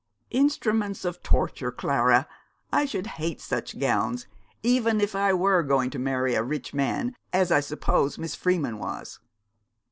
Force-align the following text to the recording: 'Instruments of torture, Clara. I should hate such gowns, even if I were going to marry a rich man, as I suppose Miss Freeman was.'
'Instruments 0.31 1.05
of 1.05 1.21
torture, 1.21 1.71
Clara. 1.71 2.27
I 2.73 2.85
should 2.85 3.05
hate 3.21 3.39
such 3.39 3.77
gowns, 3.77 4.25
even 4.63 4.99
if 4.99 5.13
I 5.15 5.31
were 5.31 5.61
going 5.61 5.91
to 5.91 5.99
marry 5.99 6.33
a 6.33 6.41
rich 6.41 6.73
man, 6.73 7.15
as 7.31 7.51
I 7.51 7.59
suppose 7.59 8.17
Miss 8.17 8.33
Freeman 8.33 8.79
was.' 8.79 9.19